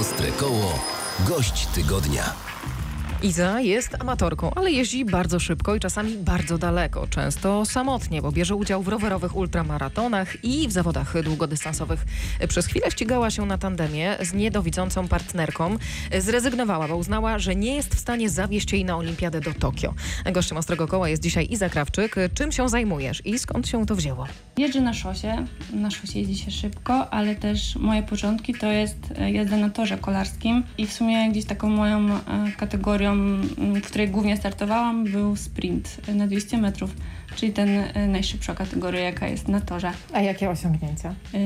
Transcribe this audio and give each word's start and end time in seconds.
Ostre 0.00 0.32
koło. 0.32 0.78
Gość 1.26 1.66
tygodnia. 1.66 2.45
Iza 3.26 3.60
jest 3.60 3.96
amatorką, 4.00 4.50
ale 4.54 4.70
jeździ 4.70 5.04
bardzo 5.04 5.40
szybko 5.40 5.74
i 5.74 5.80
czasami 5.80 6.16
bardzo 6.16 6.58
daleko, 6.58 7.06
często 7.06 7.64
samotnie, 7.64 8.22
bo 8.22 8.32
bierze 8.32 8.54
udział 8.54 8.82
w 8.82 8.88
rowerowych 8.88 9.36
ultramaratonach 9.36 10.44
i 10.44 10.68
w 10.68 10.72
zawodach 10.72 11.22
długodystansowych. 11.22 12.04
Przez 12.48 12.66
chwilę 12.66 12.90
ścigała 12.90 13.30
się 13.30 13.46
na 13.46 13.58
tandemie 13.58 14.16
z 14.20 14.32
niedowidzącą 14.32 15.08
partnerką. 15.08 15.76
Zrezygnowała, 16.18 16.88
bo 16.88 16.96
uznała, 16.96 17.38
że 17.38 17.56
nie 17.56 17.76
jest 17.76 17.94
w 17.94 17.98
stanie 17.98 18.30
zawieźć 18.30 18.72
jej 18.72 18.84
na 18.84 18.96
olimpiadę 18.96 19.40
do 19.40 19.54
Tokio. 19.54 19.94
Gościem 20.32 20.58
Ostrego 20.58 20.88
Koła 20.88 21.08
jest 21.08 21.22
dzisiaj 21.22 21.46
Iza 21.50 21.68
Krawczyk. 21.68 22.16
Czym 22.34 22.52
się 22.52 22.68
zajmujesz 22.68 23.26
i 23.26 23.38
skąd 23.38 23.68
się 23.68 23.86
to 23.86 23.96
wzięło? 23.96 24.26
Jeżdżę 24.58 24.80
na 24.80 24.94
szosie. 24.94 25.46
Na 25.72 25.90
szosie 25.90 26.18
jeździ 26.18 26.44
się 26.44 26.50
szybko, 26.50 27.10
ale 27.10 27.34
też 27.34 27.76
moje 27.76 28.02
początki 28.02 28.54
to 28.54 28.66
jest 28.66 28.98
e, 29.18 29.30
jazda 29.30 29.56
na 29.56 29.70
torze 29.70 29.98
kolarskim 29.98 30.64
i 30.78 30.86
w 30.86 30.92
sumie 30.92 31.30
gdzieś 31.30 31.44
taką 31.44 31.70
moją 31.70 32.14
e, 32.14 32.20
kategorią, 32.56 33.15
m, 33.16 33.74
w 33.82 33.86
której 33.86 34.08
głównie 34.08 34.36
startowałam, 34.36 35.04
był 35.04 35.36
sprint 35.36 36.08
na 36.14 36.26
200 36.26 36.58
metrów, 36.58 36.90
czyli 37.36 37.52
ten 37.52 37.68
e, 37.94 38.06
najszybsza 38.08 38.54
kategoria, 38.54 39.00
jaka 39.00 39.28
jest 39.28 39.48
na 39.48 39.60
torze. 39.60 39.92
A 40.12 40.20
jakie 40.20 40.50
osiągnięcia? 40.50 41.14
Yy, 41.32 41.40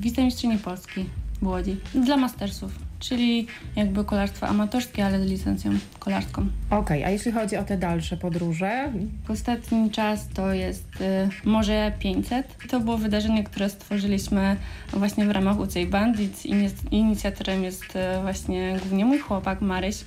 Wicemistrzyni 0.00 0.58
Polski 0.58 1.04
w 1.42 1.46
Łodzi 1.46 1.76
dla 1.94 2.16
mastersów, 2.16 2.72
czyli 2.98 3.46
jakby 3.76 4.04
kolarstwo 4.04 4.48
amatorskie, 4.48 5.06
ale 5.06 5.26
z 5.26 5.30
licencją 5.30 5.70
kolarską. 5.98 6.46
Okej, 6.70 7.04
a 7.04 7.10
jeśli 7.10 7.32
chodzi 7.32 7.56
o 7.56 7.64
te 7.64 7.76
dalsze 7.78 8.16
podróże, 8.16 8.92
Ostatni 9.28 9.90
czas 9.90 10.28
to 10.34 10.52
jest 10.52 11.00
y, 11.44 11.48
Morze 11.48 11.92
500. 11.98 12.56
To 12.70 12.80
było 12.80 12.98
wydarzenie, 12.98 13.44
które 13.44 13.70
stworzyliśmy 13.70 14.56
właśnie 14.92 15.26
w 15.26 15.30
ramach 15.30 15.58
UCI 15.60 15.86
Bandits. 15.86 16.46
Inic- 16.46 16.86
Inicjatorem 16.90 17.64
jest 17.64 17.96
y, 17.96 18.22
właśnie 18.22 18.76
głównie 18.82 19.04
mój 19.04 19.18
chłopak 19.18 19.60
Maryś. 19.60 20.04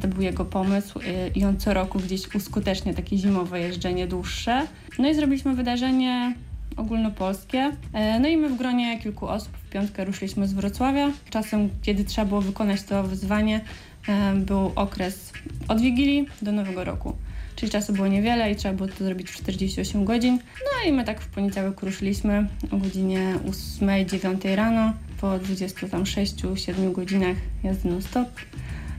To 0.00 0.08
był 0.08 0.22
jego 0.22 0.44
pomysł 0.44 0.98
y, 0.98 1.02
i 1.34 1.44
on 1.44 1.56
co 1.56 1.74
roku 1.74 1.98
gdzieś 1.98 2.34
uskutecznia 2.34 2.94
takie 2.94 3.18
zimowe 3.18 3.60
jeżdżenie 3.60 4.06
dłuższe. 4.06 4.66
No 4.98 5.08
i 5.08 5.14
zrobiliśmy 5.14 5.54
wydarzenie 5.54 6.34
ogólnopolskie. 6.76 7.72
E, 7.92 8.20
No 8.20 8.28
i 8.28 8.36
my 8.36 8.48
w 8.48 8.56
gronie 8.56 8.98
kilku 8.98 9.28
osób 9.28 9.56
w 9.56 9.70
piątkę 9.70 10.04
ruszyliśmy 10.04 10.48
z 10.48 10.52
Wrocławia. 10.52 11.10
Czasem, 11.30 11.68
kiedy 11.82 12.04
trzeba 12.04 12.26
było 12.26 12.40
wykonać 12.40 12.82
to 12.82 13.02
wyzwanie, 13.02 13.60
e, 14.08 14.34
był 14.34 14.72
okres 14.76 15.32
od 15.68 15.80
Wigilii 15.80 16.26
do 16.42 16.52
Nowego 16.52 16.84
Roku. 16.84 17.16
Czyli 17.56 17.72
czasu 17.72 17.92
było 17.92 18.06
niewiele 18.06 18.52
i 18.52 18.56
trzeba 18.56 18.74
było 18.74 18.88
to 18.88 19.04
zrobić 19.04 19.30
w 19.30 19.36
48 19.36 20.04
godzin. 20.04 20.38
No 20.58 20.90
i 20.90 20.92
my 20.92 21.04
tak 21.04 21.20
w 21.20 21.26
poniedziałek 21.28 21.82
ruszyliśmy 21.82 22.46
o 22.70 22.76
godzinie 22.76 23.34
8-9 23.80 24.54
rano. 24.54 24.92
Po 25.20 25.26
26-7 25.26 26.92
godzinach 26.92 27.36
jazdy 27.62 27.88
non-stop 27.88 28.28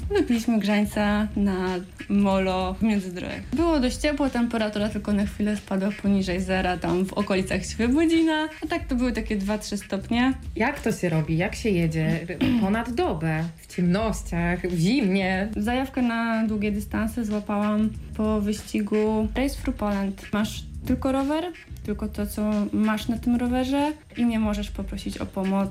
wypiliśmy 0.09 0.59
grzańca 0.59 1.27
na 1.35 1.65
molo 2.09 2.73
w 2.73 2.81
Międzydrojach. 2.81 3.41
Było 3.53 3.79
dość 3.79 3.97
ciepło, 3.97 4.29
temperatura 4.29 4.89
tylko 4.89 5.13
na 5.13 5.25
chwilę 5.25 5.57
spadła 5.57 5.89
poniżej 6.01 6.41
zera, 6.41 6.77
tam 6.77 7.05
w 7.05 7.13
okolicach 7.13 7.65
Świebodzina. 7.65 8.49
A 8.63 8.67
tak 8.67 8.85
to 8.85 8.95
były 8.95 9.11
takie 9.11 9.37
2-3 9.37 9.77
stopnie. 9.85 10.33
jak 10.55 10.79
to 10.79 10.91
się 10.91 11.09
robi? 11.09 11.37
Jak 11.37 11.55
się 11.55 11.69
jedzie 11.69 12.27
ponad 12.61 12.93
dobę? 12.93 13.43
W 13.57 13.75
ciemnościach, 13.75 14.67
w 14.67 14.79
zimnie? 14.79 15.49
Zajawkę 15.57 16.01
na 16.01 16.47
długie 16.47 16.71
dystanse 16.71 17.25
złapałam 17.25 17.89
po 18.17 18.41
wyścigu 18.41 19.27
Race 19.35 19.55
Through 19.55 19.77
Poland. 19.77 20.33
Masz 20.33 20.63
tylko 20.85 21.11
rower, 21.11 21.43
tylko 21.83 22.07
to, 22.07 22.27
co 22.27 22.51
masz 22.73 23.07
na 23.07 23.17
tym 23.17 23.35
rowerze 23.35 23.91
i 24.17 24.25
nie 24.25 24.39
możesz 24.39 24.71
poprosić 24.71 25.17
o 25.17 25.25
pomoc. 25.25 25.69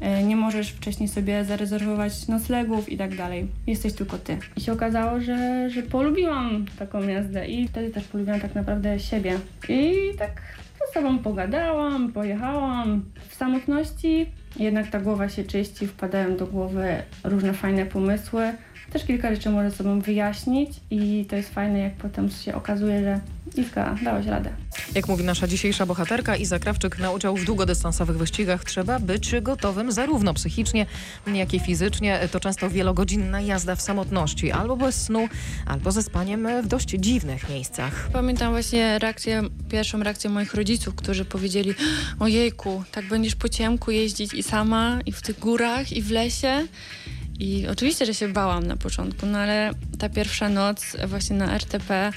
E, 0.00 0.22
Nie 0.22 0.36
możesz 0.36 0.70
wcześniej 0.70 1.08
sobie 1.08 1.44
zarezerwować 1.44 2.28
noclegów 2.28 2.92
i 2.92 2.96
tak 2.96 3.16
dalej. 3.16 3.46
Jesteś 3.66 3.92
tylko 3.92 4.18
ty. 4.18 4.38
I 4.56 4.60
się 4.60 4.72
okazało, 4.72 5.20
że, 5.20 5.70
że 5.70 5.82
polubiłam 5.82 6.66
taką 6.78 7.02
jazdę 7.02 7.46
i 7.48 7.68
wtedy 7.68 7.90
też 7.90 8.04
polubiłam 8.04 8.40
tak 8.40 8.54
naprawdę 8.54 9.00
siebie. 9.00 9.38
I 9.68 9.94
tak 10.18 10.42
ze 10.86 11.00
sobą 11.00 11.18
pogadałam, 11.18 12.12
pojechałam 12.12 13.04
w 13.28 13.34
samotności. 13.34 14.26
Jednak 14.56 14.90
ta 14.90 15.00
głowa 15.00 15.28
się 15.28 15.44
czyści, 15.44 15.86
wpadają 15.86 16.36
do 16.36 16.46
głowy 16.46 16.86
różne 17.24 17.52
fajne 17.52 17.86
pomysły. 17.86 18.52
Też 18.92 19.04
kilka 19.04 19.34
rzeczy 19.34 19.50
może 19.50 19.70
sobą 19.70 20.00
wyjaśnić 20.00 20.70
i 20.90 21.26
to 21.28 21.36
jest 21.36 21.54
fajne, 21.54 21.78
jak 21.78 21.94
potem 21.94 22.30
się 22.30 22.54
okazuje, 22.54 23.00
że 23.00 23.20
Iska, 23.56 23.96
dałaś 24.02 24.26
radę. 24.26 24.50
Jak 24.94 25.08
mówi 25.08 25.24
nasza 25.24 25.46
dzisiejsza 25.46 25.86
bohaterka 25.86 26.36
Iza 26.36 26.58
Krawczyk, 26.58 26.98
na 26.98 27.10
udział 27.10 27.36
w 27.36 27.44
długodystansowych 27.44 28.18
wyścigach 28.18 28.64
trzeba 28.64 28.98
być 28.98 29.34
gotowym 29.42 29.92
zarówno 29.92 30.34
psychicznie, 30.34 30.86
jak 31.34 31.54
i 31.54 31.60
fizycznie. 31.60 32.28
To 32.32 32.40
często 32.40 32.70
wielogodzinna 32.70 33.40
jazda 33.40 33.76
w 33.76 33.82
samotności, 33.82 34.52
albo 34.52 34.76
bez 34.76 35.02
snu, 35.02 35.28
albo 35.66 35.92
ze 35.92 36.02
spaniem 36.02 36.62
w 36.62 36.66
dość 36.66 36.88
dziwnych 36.88 37.48
miejscach. 37.48 38.08
Pamiętam 38.12 38.52
właśnie 38.52 38.98
reakcję, 38.98 39.42
pierwszą 39.70 40.02
reakcję 40.02 40.30
moich 40.30 40.54
rodziców, 40.54 40.94
którzy 40.94 41.24
powiedzieli 41.24 41.74
ojejku, 42.18 42.84
tak 42.92 43.08
będziesz 43.08 43.34
po 43.34 43.48
ciemku 43.48 43.90
jeździć 43.90 44.34
i 44.34 44.42
sama, 44.42 44.98
i 45.06 45.12
w 45.12 45.22
tych 45.22 45.38
górach, 45.38 45.92
i 45.92 46.02
w 46.02 46.10
lesie. 46.10 46.66
I 47.38 47.66
oczywiście, 47.68 48.06
że 48.06 48.14
się 48.14 48.28
bałam 48.28 48.66
na 48.66 48.76
początku, 48.76 49.26
no 49.26 49.38
ale 49.38 49.70
ta 49.98 50.08
pierwsza 50.08 50.48
noc 50.48 50.96
właśnie 51.06 51.36
na 51.36 51.54
RTP 51.54 52.12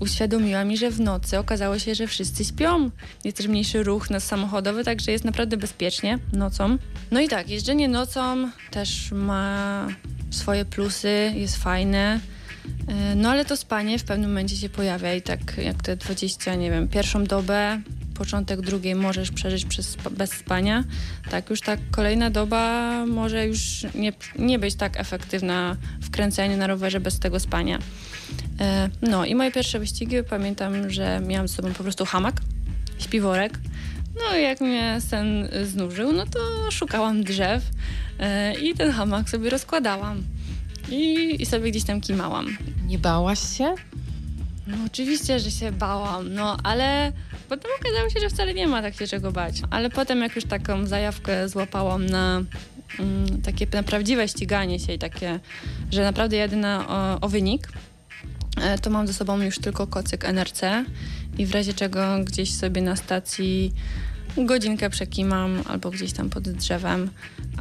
uświadomiła 0.00 0.64
mi, 0.64 0.76
że 0.76 0.90
w 0.90 1.00
nocy 1.00 1.38
okazało 1.38 1.78
się, 1.78 1.94
że 1.94 2.06
wszyscy 2.06 2.44
śpią. 2.44 2.90
Jest 3.24 3.36
też 3.36 3.46
mniejszy 3.46 3.82
ruch 3.82 4.10
na 4.10 4.20
samochodowy, 4.20 4.84
także 4.84 5.12
jest 5.12 5.24
naprawdę 5.24 5.56
bezpiecznie 5.56 6.18
nocą. 6.32 6.78
No 7.10 7.20
i 7.20 7.28
tak, 7.28 7.50
jeżdżenie 7.50 7.88
nocą 7.88 8.50
też 8.70 9.12
ma 9.12 9.86
swoje 10.30 10.64
plusy, 10.64 11.32
jest 11.34 11.56
fajne. 11.56 12.20
E, 12.88 13.14
No 13.14 13.30
ale 13.30 13.44
to 13.44 13.56
spanie 13.56 13.98
w 13.98 14.04
pewnym 14.04 14.30
momencie 14.30 14.56
się 14.56 14.68
pojawia 14.68 15.14
i 15.14 15.22
tak 15.22 15.58
jak 15.58 15.82
te 15.82 15.96
20, 15.96 16.54
nie 16.54 16.70
wiem, 16.70 16.88
pierwszą 16.88 17.24
dobę, 17.24 17.80
początek 18.14 18.60
drugiej 18.60 18.94
możesz 18.94 19.30
przeżyć 19.30 19.64
przez, 19.64 19.96
bez 20.10 20.30
spania, 20.30 20.84
tak 21.30 21.50
już 21.50 21.60
ta 21.60 21.76
kolejna 21.90 22.30
doba 22.30 22.92
może 23.06 23.46
już 23.46 23.86
nie, 23.94 24.12
nie 24.38 24.58
być 24.58 24.74
tak 24.74 25.00
efektywna 25.00 25.76
w 26.00 26.10
kręceniu 26.10 26.56
na 26.56 26.66
rowerze 26.66 27.00
bez 27.00 27.18
tego 27.18 27.40
spania. 27.40 27.78
E, 28.60 28.88
No 29.02 29.24
i 29.24 29.34
moje 29.34 29.52
pierwsze 29.52 29.78
wyścigi 29.78 30.16
pamiętam, 30.30 30.90
że 30.90 31.20
miałam 31.26 31.48
z 31.48 31.54
sobą 31.54 31.72
po 31.72 31.82
prostu 31.82 32.04
hamak, 32.04 32.34
śpiworek. 32.98 33.58
No 34.14 34.38
i 34.38 34.42
jak 34.42 34.60
mnie 34.60 34.96
sen 35.00 35.48
znużył, 35.64 36.12
no 36.12 36.24
to 36.26 36.70
szukałam 36.70 37.24
drzew 37.24 37.62
e, 38.18 38.54
i 38.54 38.74
ten 38.74 38.90
hamak 38.92 39.30
sobie 39.30 39.50
rozkładałam. 39.50 40.22
I, 40.90 41.36
I 41.42 41.46
sobie 41.46 41.70
gdzieś 41.70 41.84
tam 41.84 42.00
kimałam. 42.00 42.56
Nie 42.86 42.98
bałaś 42.98 43.56
się? 43.58 43.74
No 44.66 44.76
oczywiście, 44.86 45.40
że 45.40 45.50
się 45.50 45.72
bałam, 45.72 46.34
no 46.34 46.56
ale 46.62 47.12
potem 47.48 47.70
okazało 47.80 48.10
się, 48.10 48.20
że 48.20 48.28
wcale 48.28 48.54
nie 48.54 48.66
ma 48.66 48.82
tak 48.82 48.94
się 48.94 49.06
czego 49.06 49.32
bać. 49.32 49.62
Ale 49.70 49.90
potem 49.90 50.20
jak 50.20 50.36
już 50.36 50.44
taką 50.44 50.86
zajawkę 50.86 51.48
złapałam 51.48 52.06
na 52.06 52.42
mm, 52.98 53.42
takie 53.42 53.66
na 53.72 53.82
prawdziwe 53.82 54.28
ściganie 54.28 54.78
się 54.78 54.92
i 54.92 54.98
takie, 54.98 55.40
że 55.90 56.02
naprawdę 56.02 56.36
jadę 56.36 56.56
na, 56.56 56.88
o, 56.88 57.20
o 57.20 57.28
wynik, 57.28 57.68
to 58.82 58.90
mam 58.90 59.06
ze 59.06 59.12
sobą 59.12 59.40
już 59.40 59.58
tylko 59.58 59.86
kocyk 59.86 60.24
NRC 60.24 60.62
i 61.38 61.46
w 61.46 61.54
razie 61.54 61.74
czego 61.74 62.24
gdzieś 62.24 62.54
sobie 62.54 62.82
na 62.82 62.96
stacji 62.96 63.72
godzinkę 64.36 64.90
przekimam 64.90 65.62
albo 65.68 65.90
gdzieś 65.90 66.12
tam 66.12 66.30
pod 66.30 66.48
drzewem, 66.48 67.10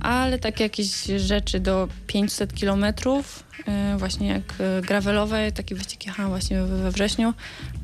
ale 0.02 0.40
takie 0.40 0.64
jakieś 0.64 1.04
rzeczy 1.18 1.60
do 1.60 1.88
500 2.08 2.54
kilometrów, 2.54 3.44
yy, 3.92 3.98
właśnie 3.98 4.28
jak 4.28 4.54
yy, 4.60 4.82
gravelowe, 4.82 5.52
taki 5.52 5.76
wyścig 5.76 6.06
jechałam 6.06 6.32
właśnie 6.32 6.62
we 6.64 6.92
wrześniu, 6.92 7.34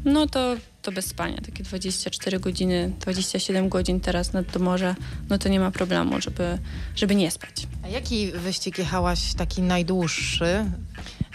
no 0.06 0.28
to, 0.28 0.56
to 0.82 0.92
bez 0.92 1.06
spania, 1.06 1.38
takie 1.46 1.64
24 1.64 2.40
godziny, 2.40 2.92
27 3.00 3.70
godzin 3.70 4.00
teraz 4.00 4.34
nad 4.34 4.52
to 4.52 4.60
morze, 4.60 4.96
no 5.30 5.38
to 5.38 5.50
nie 5.50 5.60
ma 5.60 5.72
problemu, 5.72 6.22
żeby, 6.22 6.58
żeby 6.96 7.16
nie 7.16 7.32
spać. 7.32 7.68
A 7.84 7.88
jaki 7.88 8.32
wyścig 8.32 8.78
jechałaś 8.78 9.34
taki 9.34 9.62
najdłuższy? 9.62 10.66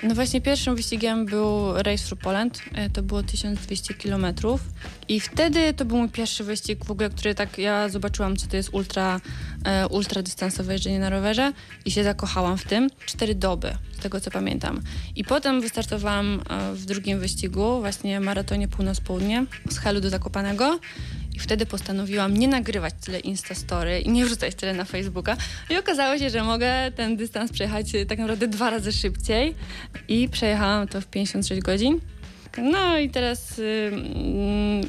No 0.05 0.15
właśnie 0.15 0.41
pierwszym 0.41 0.77
wyścigiem 0.77 1.27
był 1.27 1.73
Race 1.73 2.05
Through 2.05 2.23
Poland, 2.23 2.63
e, 2.75 2.91
to 2.91 3.03
było 3.03 3.23
1200 3.23 3.95
kilometrów 3.95 4.61
i 5.09 5.21
wtedy 5.21 5.75
to 5.75 5.85
był 5.85 5.97
mój 5.97 6.09
pierwszy 6.09 6.45
wyścig 6.45 6.85
w 6.85 6.91
ogóle, 6.91 7.11
który 7.11 7.35
tak 7.35 7.59
ja 7.59 7.89
zobaczyłam, 7.89 8.37
co 8.37 8.47
to 8.47 8.57
jest 8.57 8.69
ultra, 8.73 9.21
e, 9.65 9.89
ultra 9.89 10.23
dystansowe 10.23 10.73
jeżdżenie 10.73 10.99
na 10.99 11.11
rowerze 11.11 11.53
i 11.85 11.91
się 11.91 12.05
zakochałam 12.05 12.59
w 12.59 12.65
tym. 12.65 12.91
Cztery 13.07 13.35
doby, 13.35 13.75
z 13.93 13.99
tego 13.99 14.21
co 14.21 14.31
pamiętam. 14.31 14.81
I 15.17 15.25
potem 15.25 15.61
wystartowałam 15.61 16.41
e, 16.51 16.75
w 16.75 16.85
drugim 16.85 17.21
wyścigu, 17.21 17.81
właśnie 17.81 18.21
maratonie 18.21 18.69
północ-południe, 18.69 19.47
z 19.71 19.79
Helu 19.79 20.01
do 20.01 20.11
Zakopanego 20.11 20.79
i 21.35 21.39
wtedy 21.39 21.67
postanowiłam 21.67 22.37
nie 22.37 22.49
nagrywać 22.49 22.95
tyle 23.05 23.21
Instastory 23.21 24.01
i 24.01 24.11
nie 24.11 24.25
wrzucać 24.25 24.55
tyle 24.55 24.75
na 24.75 24.85
Facebooka. 24.85 25.37
I 25.71 25.77
okazało 25.77 26.19
się, 26.19 26.31
że 26.31 26.43
mogę 26.45 26.93
ten 26.97 27.17
dystans 27.17 27.53
przejechać 27.53 27.95
e, 27.95 28.07
tak 28.07 28.19
naprawdę 28.19 28.49
dwa 28.49 28.71
razy 28.71 28.93
szybciej. 28.93 29.55
I 30.09 30.29
przejechałam 30.29 30.89
to 30.89 31.01
w 31.01 31.07
56 31.07 31.63
godzin. 31.63 32.01
No 32.59 32.99
i 32.99 33.11
teraz 33.11 33.59
y, 33.59 33.91
mm, 33.93 34.89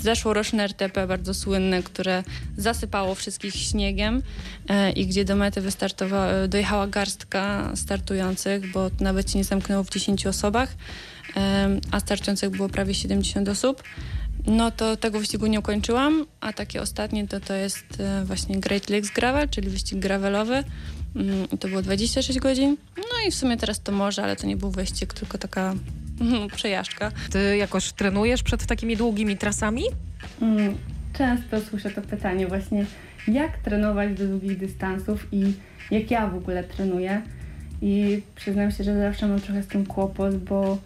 zeszłoroczne 0.00 0.64
RTP 0.64 1.06
bardzo 1.06 1.34
słynne, 1.34 1.82
które 1.82 2.22
zasypało 2.56 3.14
wszystkich 3.14 3.54
śniegiem 3.54 4.22
e, 4.68 4.92
i 4.92 5.06
gdzie 5.06 5.24
do 5.24 5.36
mety 5.36 5.60
wystartowa- 5.62 6.48
dojechała 6.48 6.86
garstka 6.86 7.72
startujących, 7.74 8.72
bo 8.72 8.90
nawet 9.00 9.30
się 9.32 9.38
nie 9.38 9.44
zamknęło 9.44 9.84
w 9.84 9.90
10 9.90 10.26
osobach, 10.26 10.74
em, 11.34 11.80
a 11.90 12.00
startujących 12.00 12.50
było 12.50 12.68
prawie 12.68 12.94
70 12.94 13.48
osób. 13.48 13.82
No 14.46 14.70
to 14.70 14.96
tego 14.96 15.18
wyścigu 15.18 15.46
nie 15.46 15.58
ukończyłam, 15.58 16.26
a 16.40 16.52
takie 16.52 16.82
ostatnie 16.82 17.28
to 17.28 17.40
to 17.40 17.54
jest 17.54 17.84
e, 18.00 18.24
właśnie 18.24 18.60
Great 18.60 18.90
Lakes 18.90 19.10
Gravel, 19.10 19.48
czyli 19.48 19.68
wyścig 19.70 19.98
gravelowy. 19.98 20.64
Mm, 21.16 21.50
i 21.52 21.58
to 21.58 21.68
było 21.68 21.82
26 21.82 22.38
godzin. 22.38 22.76
No 22.96 23.28
i 23.28 23.30
w 23.30 23.34
sumie 23.34 23.56
teraz 23.56 23.80
to 23.80 23.92
może, 23.92 24.22
ale 24.22 24.36
to 24.36 24.46
nie 24.46 24.56
był 24.56 24.70
wyścig, 24.70 25.14
tylko 25.14 25.38
taka 25.38 25.74
mm, 26.20 26.48
przejażdżka. 26.48 27.12
Ty 27.30 27.56
jakoś 27.56 27.92
trenujesz 27.92 28.42
przed 28.42 28.66
takimi 28.66 28.96
długimi 28.96 29.36
trasami? 29.38 29.82
Mm, 30.42 30.74
Często 31.12 31.60
słyszę 31.60 31.90
to 31.90 32.02
pytanie 32.02 32.46
właśnie, 32.46 32.86
jak 33.28 33.58
trenować 33.58 34.18
do 34.18 34.26
długich 34.26 34.58
dystansów 34.58 35.26
i 35.32 35.52
jak 35.90 36.10
ja 36.10 36.26
w 36.28 36.34
ogóle 36.36 36.64
trenuję. 36.64 37.22
I 37.82 38.22
przyznam 38.34 38.70
się, 38.70 38.84
że 38.84 38.98
zawsze 38.98 39.26
mam 39.28 39.40
trochę 39.40 39.62
z 39.62 39.66
tym 39.66 39.86
kłopot, 39.86 40.36
bo 40.36 40.78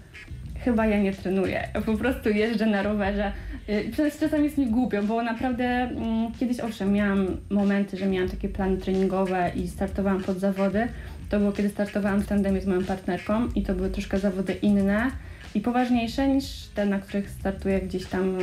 chyba 0.65 0.87
ja 0.87 0.99
nie 0.99 1.13
trenuję. 1.13 1.69
Po 1.87 1.95
prostu 1.95 2.29
jeżdżę 2.29 2.67
na 2.67 2.83
rowerze. 2.83 3.33
Y, 3.69 3.91
Przez 3.93 4.19
czasami 4.19 4.45
jest 4.45 4.59
mi 4.59 4.67
głupio, 4.67 5.03
bo 5.03 5.23
naprawdę 5.23 5.65
mm, 5.65 6.33
kiedyś 6.41 6.61
owszem, 6.61 6.93
miałam 6.93 7.27
momenty, 7.51 7.97
że 7.97 8.07
miałam 8.07 8.29
takie 8.29 8.49
plany 8.49 8.77
treningowe 8.77 9.51
i 9.57 9.69
startowałam 9.69 10.23
pod 10.23 10.39
zawody. 10.39 10.89
To 11.31 11.39
było 11.39 11.53
kiedy 11.53 11.69
startowałam 11.69 12.21
w 12.21 12.27
tandemie 12.27 12.61
z 12.61 12.67
moją 12.67 12.85
partnerką 12.85 13.49
i 13.55 13.63
to 13.63 13.75
były 13.75 13.91
troszkę 13.91 14.19
zawody 14.19 14.53
inne 14.53 15.11
i 15.55 15.61
poważniejsze 15.61 16.29
niż 16.29 16.45
te, 16.75 16.87
na 16.87 16.99
których 16.99 17.31
startuję 17.31 17.81
gdzieś 17.81 18.07
tam 18.07 18.39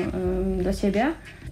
dla 0.58 0.74
siebie. 0.74 1.06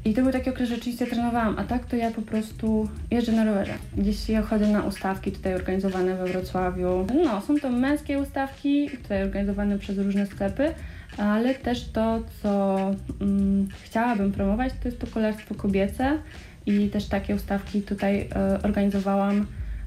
I 0.05 0.13
to 0.13 0.21
był 0.21 0.31
taki 0.31 0.49
okres, 0.49 0.69
że 0.69 0.75
rzeczywiście 0.75 1.07
trenowałam, 1.07 1.59
a 1.59 1.63
tak 1.63 1.85
to 1.85 1.95
ja 1.95 2.11
po 2.11 2.21
prostu 2.21 2.89
jeżdżę 3.11 3.31
na 3.31 3.45
rowerze. 3.45 3.73
Gdzieś 3.97 4.29
ja 4.29 4.41
chodzę 4.41 4.67
na 4.67 4.83
ustawki 4.83 5.31
tutaj 5.31 5.55
organizowane 5.55 6.15
we 6.15 6.25
Wrocławiu. 6.25 7.07
No, 7.23 7.41
są 7.41 7.59
to 7.59 7.69
męskie 7.69 8.19
ustawki, 8.19 8.89
tutaj 8.89 9.23
organizowane 9.23 9.79
przez 9.79 9.97
różne 9.97 10.25
sklepy, 10.25 10.73
ale 11.17 11.55
też 11.55 11.89
to, 11.89 12.19
co 12.43 12.77
mm, 13.21 13.67
chciałabym 13.83 14.31
promować, 14.31 14.73
to 14.83 14.87
jest 14.87 14.99
to 14.99 15.07
kolarstwo 15.07 15.55
kobiece 15.55 16.17
i 16.65 16.89
też 16.89 17.05
takie 17.05 17.35
ustawki 17.35 17.81
tutaj 17.81 18.29
e, 18.35 18.59
organizowałam 18.63 19.45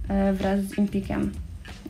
e, 0.08 0.32
wraz 0.32 0.60
z 0.60 0.78
Impikiem 0.78 1.32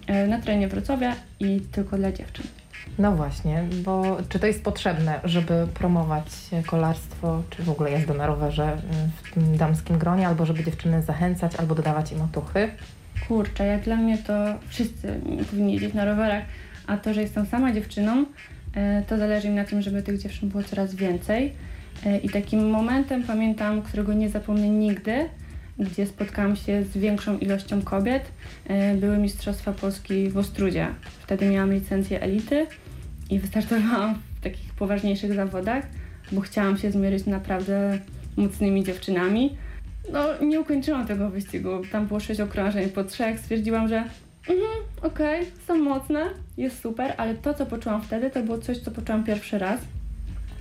e, 0.07 0.27
na 0.27 0.41
terenie 0.41 0.69
Wrocławia 0.69 1.17
i 1.41 1.61
tylko 1.73 1.97
dla 1.97 2.13
dziewczyn. 2.13 2.60
No 2.99 3.13
właśnie, 3.13 3.65
bo 3.85 4.17
czy 4.29 4.39
to 4.39 4.47
jest 4.47 4.65
potrzebne, 4.65 5.21
żeby 5.25 5.67
promować 5.75 6.27
kolarstwo, 6.67 7.43
czy 7.51 7.63
w 7.63 7.71
ogóle 7.71 7.91
jazdę 7.91 8.15
na 8.15 8.27
rowerze 8.27 8.73
y, 8.73 8.79
w 9.23 9.35
tym 9.35 9.57
damskim 9.57 9.99
gronie, 9.99 10.29
albo 10.29 10.47
żeby 10.47 10.65
dziewczyny 10.65 11.03
zachęcać, 11.03 11.57
albo 11.57 11.75
dodawać 11.75 12.13
im 12.13 12.23
otuchy? 12.23 12.71
Kurczę, 13.29 13.67
jak 13.67 13.81
dla 13.81 13.97
mnie 13.97 14.19
to 14.19 14.33
wszyscy 14.69 15.21
powinni 15.51 15.73
jeździć 15.73 15.95
na 15.95 16.05
rowerach, 16.05 16.45
a 16.87 16.97
to, 16.97 17.15
że 17.15 17.23
jestem 17.23 17.47
sama 17.47 17.73
dziewczyną, 17.73 18.25
e, 18.75 19.03
to 19.03 19.19
zależy 19.19 19.49
mi 19.49 19.55
na 19.55 19.65
tym, 19.65 19.83
żeby 19.83 20.03
tych 20.03 20.19
dziewczyn 20.19 20.49
było 20.49 20.63
coraz 20.63 20.95
więcej. 20.95 21.53
E, 22.07 22.19
I 22.19 22.29
takim 22.29 22.71
momentem 22.71 23.23
pamiętam, 23.23 23.83
którego 23.83 24.13
nie 24.13 24.29
zapomnę 24.29 24.69
nigdy, 24.69 25.29
gdzie 25.81 26.07
spotkałam 26.07 26.57
się 26.57 26.85
z 26.85 26.97
większą 26.97 27.39
ilością 27.39 27.83
kobiet, 27.83 28.23
e, 28.67 28.95
były 28.95 29.19
Mistrzostwa 29.19 29.73
Polski 29.73 30.29
w 30.29 30.37
Ostrudzie. 30.37 30.89
Wtedy 31.23 31.47
miałam 31.47 31.73
licencję 31.73 32.23
elity 32.23 32.67
i 33.31 33.39
wystartowałam 33.39 34.15
w 34.41 34.43
takich 34.43 34.75
poważniejszych 34.75 35.35
zawodach, 35.35 35.85
bo 36.33 36.41
chciałam 36.41 36.79
się 36.79 36.91
zmierzyć 36.91 37.27
naprawdę 37.27 37.99
mocnymi 38.37 38.85
dziewczynami. 38.85 39.57
No, 40.13 40.45
nie 40.47 40.61
ukończyłam 40.61 41.07
tego 41.07 41.31
wyścigu. 41.31 41.69
Tam 41.93 42.07
było 42.07 42.21
sześć 42.21 42.41
okrążeń 42.41 42.89
po 42.89 43.05
trzech. 43.05 43.41
Stwierdziłam, 43.41 43.89
że 43.89 43.97
mhm, 44.49 44.71
okej, 45.03 45.47
są 45.67 45.79
mocne, 45.79 46.27
jest 46.57 46.83
super, 46.83 47.15
ale 47.17 47.35
to, 47.35 47.55
co 47.55 47.67
poczułam 47.67 48.03
wtedy, 48.03 48.31
to 48.31 48.43
było 48.43 48.59
coś, 48.59 48.79
co 48.79 48.91
poczułam 48.91 49.25
pierwszy 49.25 49.59
raz, 49.59 49.81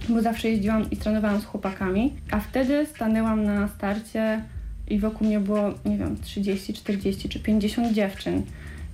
bo 0.09 0.21
zawsze 0.21 0.49
jeździłam 0.49 0.91
i 0.91 0.97
trenowałam 0.97 1.41
z 1.41 1.45
chłopakami, 1.45 2.13
a 2.31 2.39
wtedy 2.39 2.85
stanęłam 2.85 3.43
na 3.43 3.67
starcie 3.67 4.41
i 4.89 4.99
wokół 4.99 5.27
mnie 5.27 5.39
było, 5.39 5.73
nie 5.85 5.97
wiem, 5.97 6.17
30, 6.21 6.73
40 6.73 7.29
czy 7.29 7.39
50 7.39 7.93
dziewczyn. 7.93 8.43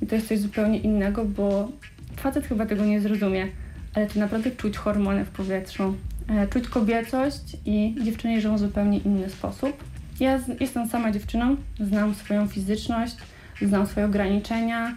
I 0.01 0.07
to 0.07 0.15
jest 0.15 0.27
coś 0.27 0.39
zupełnie 0.39 0.79
innego, 0.79 1.25
bo 1.25 1.71
facet 2.15 2.45
chyba 2.47 2.65
tego 2.65 2.85
nie 2.85 3.01
zrozumie, 3.01 3.47
ale 3.93 4.07
to 4.07 4.19
naprawdę 4.19 4.51
czuć 4.51 4.77
hormony 4.77 5.25
w 5.25 5.29
powietrzu. 5.29 5.95
E, 6.29 6.47
Czuć 6.47 6.67
kobiecość 6.67 7.57
i 7.65 7.95
dziewczyny 8.03 8.41
żyją 8.41 8.55
w 8.55 8.59
zupełnie 8.59 8.97
inny 8.97 9.29
sposób. 9.29 9.83
Ja 10.19 10.39
z, 10.39 10.61
jestem 10.61 10.89
sama 10.89 11.11
dziewczyną, 11.11 11.55
znam 11.79 12.15
swoją 12.15 12.47
fizyczność, 12.47 13.15
znam 13.61 13.87
swoje 13.87 14.05
ograniczenia 14.05 14.95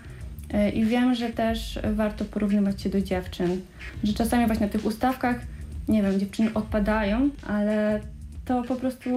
e, 0.52 0.70
i 0.70 0.84
wiem, 0.84 1.14
że 1.14 1.30
też 1.30 1.78
warto 1.94 2.24
porównywać 2.24 2.82
się 2.82 2.88
do 2.88 3.00
dziewczyn. 3.00 3.60
Że 4.04 4.12
czasami 4.12 4.46
właśnie 4.46 4.66
na 4.66 4.72
tych 4.72 4.84
ustawkach, 4.84 5.36
nie 5.88 6.02
wiem, 6.02 6.20
dziewczyny 6.20 6.54
odpadają, 6.54 7.30
ale 7.46 8.00
to 8.48 8.62
po 8.62 8.76
prostu 8.76 9.10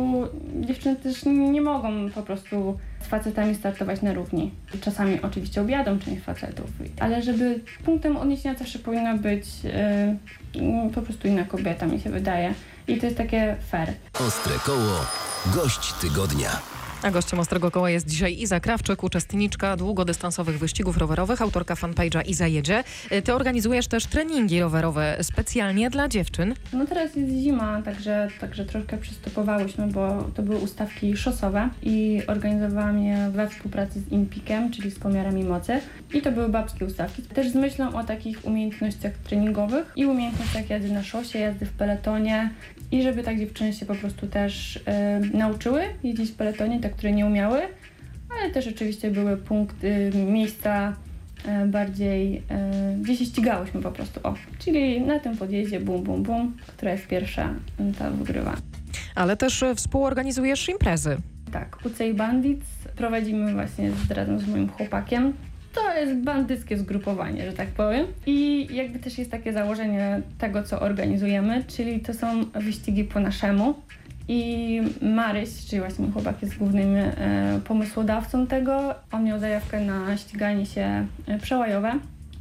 dziewczyny 0.62 0.96
też 0.96 1.26
nie 1.26 1.62
mogą 1.62 2.10
po 2.10 2.24
prostu 2.24 2.80
z 3.02 3.08
facetami 3.08 3.56
startować 3.56 4.02
na 4.02 4.14
równi. 4.14 4.52
Czasami 4.82 5.22
oczywiście 5.22 5.62
objadą 5.62 6.00
część 6.00 6.22
facetów, 6.22 6.66
ale 7.00 7.22
żeby 7.22 7.60
punktem 7.86 8.18
odniesienia 8.18 8.56
zawsze 8.60 8.80
powinna 8.80 9.18
być 9.18 9.46
e, 9.66 10.16
po 10.94 11.02
prostu 11.02 11.28
inna 11.28 11.44
kobieta, 11.44 11.86
mi 11.86 12.00
się 12.00 12.10
wydaje. 12.10 12.54
I 12.88 12.98
to 12.98 13.06
jest 13.06 13.18
takie 13.18 13.56
fair. 13.72 13.94
Ostre 14.28 14.54
koło. 14.66 15.06
Gość 15.56 15.94
tygodnia. 15.94 16.71
A 17.04 17.12
gościem 17.12 17.40
Ostrego 17.40 17.72
Koła 17.72 17.90
jest 17.90 18.08
dzisiaj 18.08 18.40
Iza 18.40 18.60
Krawczyk, 18.60 19.04
uczestniczka 19.04 19.78
długodystansowych 19.78 20.60
wyścigów 20.60 20.98
rowerowych, 20.98 21.42
autorka 21.42 21.76
fanpage'a 21.76 22.22
Iza 22.28 22.48
Jedzie. 22.48 22.84
Y, 23.12 23.22
Ty 23.22 23.34
organizujesz 23.34 23.88
też 23.88 24.06
treningi 24.06 24.60
rowerowe 24.60 25.18
specjalnie 25.22 25.90
dla 25.90 26.08
dziewczyn. 26.08 26.54
No 26.74 26.86
teraz 26.86 27.16
jest 27.16 27.32
zima, 27.32 27.82
także, 27.82 28.28
także 28.40 28.66
troszkę 28.66 28.98
przystopowałyśmy, 28.98 29.88
bo 29.88 30.24
to 30.36 30.44
były 30.44 30.58
ustawki 30.58 31.18
szosowe 31.18 31.70
i 31.84 32.22
organizowałam 32.28 33.04
je 33.04 33.30
we 33.30 33.50
współpracy 33.50 34.00
z 34.00 34.12
Impikiem, 34.12 34.72
czyli 34.72 34.92
z 34.92 35.00
pomiarami 35.00 35.44
mocy. 35.44 35.82
I 36.14 36.22
to 36.22 36.32
były 36.32 36.50
babskie 36.50 36.86
ustawki. 36.86 37.22
Też 37.22 37.50
z 37.50 37.56
myślą 37.56 37.96
o 37.96 38.04
takich 38.04 38.46
umiejętnościach 38.46 39.14
treningowych 39.14 39.92
i 39.96 40.06
umiejętnościach 40.06 40.70
jazdy 40.70 40.92
na 40.92 41.04
szosie, 41.04 41.40
jazdy 41.40 41.66
w 41.66 41.72
peletonie 41.72 42.50
i 42.92 43.04
żeby 43.04 43.24
tak 43.24 43.40
dziewczyny 43.40 43.74
się 43.74 43.86
po 43.86 43.96
prostu 43.96 44.28
też 44.28 44.76
y, 44.76 44.82
nauczyły 45.38 45.84
jeździć 46.04 46.32
w 46.32 46.36
peletonie, 46.36 46.80
te, 46.80 46.90
które 46.90 47.12
nie 47.12 47.26
umiały, 47.26 47.62
ale 48.40 48.52
też 48.52 48.68
oczywiście 48.68 49.12
były 49.12 49.38
punkty, 49.38 50.12
miejsca 50.28 50.96
e, 51.46 51.66
bardziej, 51.66 52.44
e, 52.50 52.96
gdzie 53.02 53.16
się 53.18 53.26
ścigałyśmy 53.26 53.82
po 53.82 53.92
prostu, 53.92 54.20
o, 54.24 54.36
czyli 54.60 55.02
na 55.02 55.20
tym 55.20 55.38
podjeździe 55.38 55.80
bum, 55.80 56.04
bum, 56.04 56.24
bum, 56.24 56.58
która 56.68 56.92
jest 56.92 57.08
pierwsza, 57.08 57.54
ta 58.00 58.12
wygrywa. 58.12 58.58
Ale 59.16 59.38
też 59.38 59.62
y, 59.62 59.76
współorganizujesz 59.76 60.70
imprezy. 60.70 61.18
Tak, 61.52 61.78
UCI 61.86 62.14
Bandits 62.14 62.68
prowadzimy 62.96 63.54
właśnie 63.54 63.92
z, 63.92 64.12
razem 64.12 64.40
z 64.40 64.48
moim 64.48 64.70
chłopakiem. 64.70 65.34
To 65.74 65.94
jest 65.94 66.16
bandyckie 66.16 66.78
zgrupowanie, 66.78 67.46
że 67.46 67.54
tak 67.54 67.68
powiem. 67.68 68.08
I 68.26 68.68
jakby 68.72 69.00
też 69.00 69.18
jest 69.18 69.32
takie 69.32 69.54
założenie 69.54 70.22
tego, 70.38 70.64
co 70.64 70.80
organizujemy, 70.80 71.64
czyli 71.68 72.00
to 72.00 72.14
są 72.14 72.46
wyścigi 72.46 73.04
po 73.04 73.20
naszemu. 73.20 73.76
I 74.28 74.82
Maryś, 75.02 75.50
czyli 75.70 75.80
właśnie 75.80 76.06
mój 76.06 76.14
chłopak 76.14 76.42
jest 76.42 76.58
głównym 76.58 76.96
e, 76.96 77.60
pomysłodawcą 77.68 78.48
tego. 78.48 78.96
On 79.12 79.24
miał 79.24 79.40
zajawkę 79.40 79.82
na 79.82 80.18
ściganie 80.18 80.66
się 80.66 81.08
e, 81.28 81.40
przełajowe. 81.40 81.94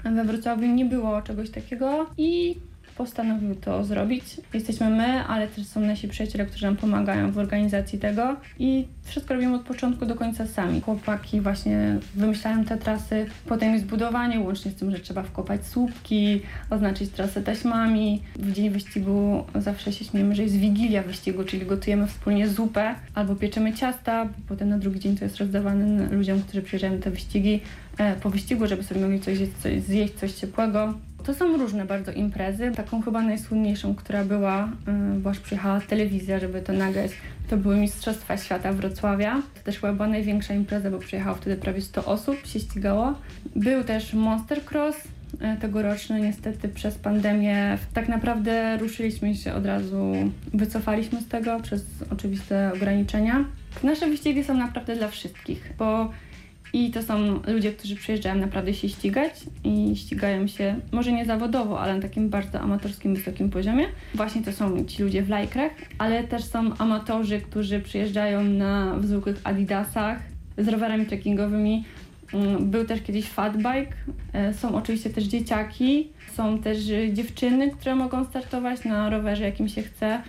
We 0.05 0.25
Wrocławiu 0.25 0.67
nie 0.67 0.85
było 0.85 1.23
czegoś 1.23 1.51
takiego 1.51 2.07
i 2.19 2.57
postanowił 3.01 3.55
to 3.55 3.85
zrobić. 3.85 4.25
Jesteśmy 4.55 4.91
my, 4.91 5.25
ale 5.25 5.49
też 5.49 5.67
są 5.67 5.81
nasi 5.81 6.09
przyjaciele, 6.09 6.47
którzy 6.47 6.67
nam 6.67 6.77
pomagają 6.77 7.33
w 7.33 7.39
organizacji 7.39 7.99
tego 7.99 8.37
i 8.59 8.87
wszystko 9.03 9.35
robimy 9.35 9.55
od 9.55 9.63
początku 9.63 10.07
do 10.07 10.15
końca 10.15 10.47
sami. 10.47 10.81
Chłopaki 10.81 11.41
właśnie 11.41 11.97
wymyślają 12.15 12.65
te 12.65 12.79
trasy, 12.79 13.27
potem 13.47 13.73
jest 13.73 13.87
budowanie, 13.87 14.41
łącznie 14.41 14.71
z 14.71 14.75
tym, 14.75 14.91
że 14.91 14.99
trzeba 14.99 15.23
wkopać 15.23 15.67
słupki, 15.67 16.43
oznaczyć 16.71 17.11
trasę 17.11 17.43
taśmami. 17.43 18.23
W 18.37 18.53
dzień 18.53 18.71
wyścigu 18.71 19.45
zawsze 19.55 19.93
się 19.93 20.05
śmiejemy, 20.05 20.35
że 20.35 20.43
jest 20.43 20.57
wigilia 20.57 21.03
wyścigu, 21.03 21.45
czyli 21.45 21.67
gotujemy 21.67 22.07
wspólnie 22.07 22.49
zupę 22.49 22.95
albo 23.15 23.37
pieczemy 23.37 23.73
ciasta, 23.73 24.25
bo 24.25 24.33
potem 24.49 24.69
na 24.69 24.79
drugi 24.79 25.01
dzień 25.01 25.17
to 25.17 25.25
jest 25.25 25.37
rozdawane 25.37 26.07
ludziom, 26.11 26.43
którzy 26.43 26.63
przyjeżdżają 26.63 26.99
te 26.99 27.11
wyścigi 27.11 27.61
e, 27.99 28.17
po 28.17 28.31
wyścigu, 28.31 28.67
żeby 28.67 28.83
sobie 28.83 29.01
mogli 29.01 29.21
coś, 29.21 29.39
zjeść, 29.87 30.15
coś 30.15 30.33
ciepłego. 30.33 30.95
To 31.25 31.35
są 31.35 31.57
różne 31.57 31.85
bardzo 31.85 32.13
imprezy. 32.13 32.73
Taką 32.77 33.03
chyba 33.03 33.23
najsłynniejszą, 33.23 33.95
która 33.95 34.25
była, 34.25 34.69
bo 35.19 35.31
aż 35.31 35.39
przyjechała 35.39 35.81
telewizja, 35.81 36.39
żeby 36.39 36.63
to 36.63 36.73
nagrać, 36.73 37.11
to 37.51 37.57
były 37.57 37.77
Mistrzostwa 37.77 38.37
Świata 38.37 38.73
Wrocławia. 38.73 39.43
To 39.55 39.61
też 39.65 39.81
chyba 39.81 39.93
była 39.93 40.09
największa 40.09 40.55
impreza, 40.55 40.91
bo 40.91 40.99
przyjechało 40.99 41.37
wtedy 41.37 41.57
prawie 41.57 41.83
100 41.83 42.05
osób, 42.05 42.47
się 42.47 42.61
ścigało. 42.61 43.15
Był 43.57 43.85
też 43.85 44.15
Monster 44.15 44.61
Cross, 44.73 44.97
e, 45.41 45.57
tegoroczny 45.57 46.21
niestety 46.21 46.69
przez 46.69 46.99
pandemię 46.99 47.79
tak 47.95 48.09
naprawdę 48.09 48.77
ruszyliśmy 48.77 49.35
się 49.35 49.55
od 49.55 49.67
razu, 49.67 50.15
wycofaliśmy 50.55 51.21
z 51.21 51.29
tego 51.29 51.61
przez 51.61 51.87
oczywiste 52.13 52.73
ograniczenia. 52.75 53.45
Nasze 53.83 54.07
wyścigi 54.07 54.45
są 54.45 54.55
naprawdę 54.55 54.97
dla 54.97 55.09
wszystkich, 55.09 55.73
bo 55.79 56.11
i 56.73 56.91
to 56.91 57.03
są 57.03 57.41
ludzie, 57.47 57.73
którzy 57.73 57.97
przyjeżdżają 57.97 58.35
naprawdę 58.35 58.75
się 58.75 58.89
ścigać 58.89 59.35
i 59.65 59.97
ścigają 59.97 60.47
się, 60.47 60.77
może 60.93 61.13
nie 61.13 61.25
zawodowo, 61.25 61.81
ale 61.81 61.95
na 61.95 62.03
takim 62.03 62.29
bardzo 62.29 62.61
amatorskim, 62.61 63.15
wysokim 63.15 63.51
poziomie. 63.51 63.87
Właśnie 64.15 64.43
to 64.43 64.53
są 64.53 64.85
ci 64.85 65.03
ludzie 65.03 65.23
w 65.23 65.29
lajkrach, 65.29 65.73
ale 65.99 66.25
też 66.25 66.45
są 66.45 66.77
amatorzy, 66.79 67.41
którzy 67.41 67.81
przyjeżdżają 67.81 68.45
na 68.45 68.95
w 68.95 69.07
zwykłych 69.07 69.41
adidasach 69.45 70.19
z 70.59 70.69
rowerami 70.69 71.07
trekkingowymi. 71.07 71.85
Mm, 72.35 72.71
Był 72.71 72.85
też 72.85 73.03
kiedyś 73.03 73.25
fatbike, 73.25 73.93
e, 74.33 74.55
są 74.55 74.75
oczywiście 74.75 75.11
też 75.11 75.25
dzieciaki, 75.25 76.09
są 76.35 76.59
też 76.59 76.91
e, 76.91 77.13
dziewczyny, 77.13 77.71
które 77.71 77.95
mogą 77.95 78.25
startować 78.25 78.85
na 78.85 79.11
rowerze 79.11 79.45
jakim 79.45 79.69
się 79.69 79.83
chce. 79.83 80.23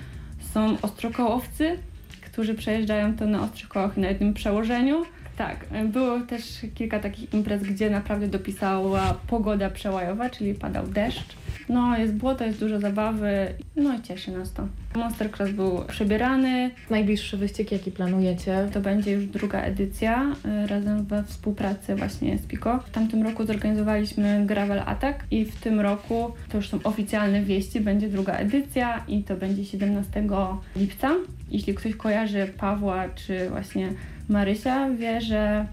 Są 0.53 0.77
ostrokołowcy, 0.81 1.77
którzy 2.21 2.55
przejeżdżają 2.55 3.15
to 3.15 3.25
na 3.25 3.43
ostrych 3.43 3.67
kołach 3.67 3.97
na 3.97 4.07
jednym 4.07 4.33
przełożeniu. 4.33 5.03
Tak, 5.37 5.65
było 5.85 6.19
też 6.19 6.43
kilka 6.75 6.99
takich 6.99 7.33
imprez, 7.33 7.63
gdzie 7.63 7.89
naprawdę 7.89 8.27
dopisała 8.27 9.13
pogoda 9.27 9.69
przełajowa, 9.69 10.29
czyli 10.29 10.53
padał 10.53 10.87
deszcz. 10.87 11.35
No, 11.69 11.97
jest 11.97 12.13
błoto, 12.13 12.45
jest 12.45 12.59
dużo 12.59 12.79
zabawy, 12.79 13.53
no 13.75 13.97
i 13.97 14.01
cieszy 14.01 14.31
nas 14.31 14.53
to. 14.53 14.67
Monster 14.95 15.31
Cross 15.31 15.51
był 15.51 15.83
przebierany, 15.87 16.71
Najbliższy 16.89 17.37
wyścig, 17.37 17.71
jaki 17.71 17.91
planujecie? 17.91 18.69
to 18.73 18.81
będzie 18.81 19.11
już 19.11 19.25
druga 19.25 19.61
edycja, 19.61 20.35
y, 20.63 20.67
razem 20.67 21.05
we 21.05 21.23
współpracy 21.23 21.95
właśnie 21.95 22.37
z 22.37 22.45
Pico. 22.45 22.79
W 22.79 22.89
tamtym 22.89 23.23
roku 23.23 23.45
zorganizowaliśmy 23.45 24.45
Gravel 24.45 24.79
Attack 24.85 25.23
i 25.31 25.45
w 25.45 25.55
tym 25.55 25.79
roku, 25.79 26.31
to 26.49 26.57
już 26.57 26.69
są 26.69 26.79
oficjalne 26.83 27.41
wieści, 27.41 27.79
będzie 27.79 28.09
druga 28.09 28.33
edycja 28.33 29.03
i 29.07 29.23
to 29.23 29.35
będzie 29.35 29.65
17 29.65 30.23
lipca. 30.75 31.11
Jeśli 31.51 31.73
ktoś 31.73 31.95
kojarzy 31.95 32.51
Pawła 32.57 33.09
czy 33.09 33.49
właśnie 33.49 33.93
Marysia, 34.29 34.89
wie, 34.89 35.21
że 35.21 35.65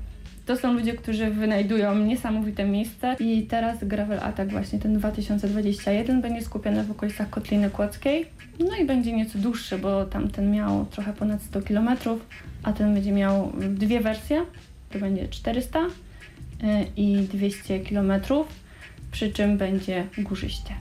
to 0.47 0.57
są 0.57 0.73
ludzie, 0.73 0.95
którzy 0.95 1.31
wynajdują 1.31 1.99
niesamowite 1.99 2.65
miejsca 2.65 3.15
i 3.15 3.43
teraz 3.43 3.85
Gravel 3.85 4.21
Attack 4.21 4.51
właśnie 4.51 4.79
ten 4.79 4.99
2021 4.99 6.23
będzie 6.23 6.43
skupiony 6.43 6.85
w 6.85 6.91
okolicach 6.91 7.31
Kotliny 7.31 7.71
Kłodzkiej. 7.71 8.27
No 8.59 8.77
i 8.77 8.85
będzie 8.85 9.13
nieco 9.13 9.39
dłuższy, 9.39 9.79
bo 9.79 10.05
tamten 10.05 10.51
miał 10.51 10.87
trochę 10.87 11.13
ponad 11.13 11.43
100 11.43 11.63
km, 11.63 11.89
a 12.63 12.73
ten 12.73 12.95
będzie 12.95 13.13
miał 13.13 13.53
dwie 13.71 14.01
wersje. 14.01 14.45
To 14.91 14.99
będzie 14.99 15.29
400 15.29 15.79
y, 15.81 15.87
i 16.97 17.17
200 17.17 17.81
km, 17.81 18.13
przy 19.11 19.33
czym 19.33 19.59
będzie 19.59 20.07
górzyście. 20.19 20.75